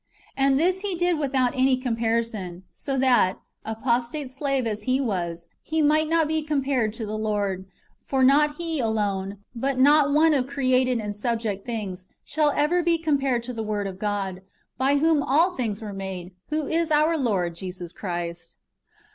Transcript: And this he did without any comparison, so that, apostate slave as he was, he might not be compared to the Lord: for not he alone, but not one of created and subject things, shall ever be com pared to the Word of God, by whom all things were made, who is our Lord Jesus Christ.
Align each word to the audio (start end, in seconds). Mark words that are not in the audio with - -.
And 0.35 0.59
this 0.59 0.79
he 0.79 0.95
did 0.95 1.19
without 1.19 1.55
any 1.55 1.77
comparison, 1.77 2.63
so 2.71 2.97
that, 2.97 3.39
apostate 3.63 4.31
slave 4.31 4.65
as 4.65 4.81
he 4.89 4.99
was, 4.99 5.45
he 5.61 5.83
might 5.83 6.09
not 6.09 6.27
be 6.27 6.41
compared 6.41 6.91
to 6.93 7.05
the 7.05 7.19
Lord: 7.19 7.67
for 8.01 8.23
not 8.23 8.55
he 8.55 8.79
alone, 8.79 9.37
but 9.53 9.77
not 9.77 10.11
one 10.11 10.33
of 10.33 10.47
created 10.47 10.97
and 10.97 11.15
subject 11.15 11.67
things, 11.67 12.07
shall 12.23 12.49
ever 12.55 12.81
be 12.81 12.97
com 12.97 13.19
pared 13.19 13.43
to 13.43 13.53
the 13.53 13.61
Word 13.61 13.85
of 13.85 13.99
God, 13.99 14.41
by 14.75 14.95
whom 14.95 15.21
all 15.21 15.51
things 15.55 15.83
were 15.83 15.93
made, 15.93 16.31
who 16.49 16.65
is 16.65 16.89
our 16.89 17.15
Lord 17.15 17.53
Jesus 17.53 17.91
Christ. 17.91 18.57